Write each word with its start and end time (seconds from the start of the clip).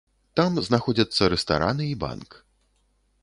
Там 0.39 0.55
знаходзяцца 0.67 1.29
рэстараны 1.33 1.85
і 1.91 1.99
банк. 2.05 2.29